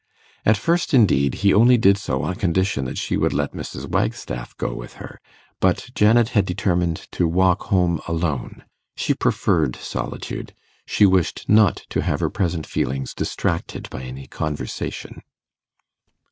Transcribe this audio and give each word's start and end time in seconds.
At 0.47 0.57
first, 0.57 0.95
indeed, 0.95 1.35
he 1.45 1.53
only 1.53 1.77
did 1.77 1.95
so 1.95 2.23
on 2.23 2.33
condition 2.33 2.85
that 2.85 2.97
she 2.97 3.17
would 3.17 3.33
let 3.33 3.53
Mrs. 3.53 3.87
Wagstaff 3.87 4.57
go 4.57 4.73
with 4.73 4.93
her; 4.93 5.21
but 5.59 5.91
Janet 5.93 6.29
had 6.29 6.43
determined 6.43 7.05
to 7.11 7.27
walk 7.27 7.65
home 7.65 8.01
alone. 8.07 8.63
She 8.95 9.13
preferred 9.13 9.75
solitude; 9.75 10.55
she 10.87 11.05
wished 11.05 11.47
not 11.47 11.85
to 11.89 12.01
have 12.01 12.19
her 12.19 12.31
present 12.31 12.65
feelings 12.65 13.13
distracted 13.13 13.87
by 13.91 14.01
any 14.01 14.25
conversation. 14.25 15.21